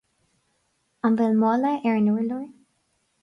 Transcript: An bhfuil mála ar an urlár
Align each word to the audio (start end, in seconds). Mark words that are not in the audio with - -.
An 1.09 1.19
bhfuil 1.19 1.37
mála 1.43 1.75
ar 1.91 1.99
an 1.99 2.09
urlár 2.17 2.47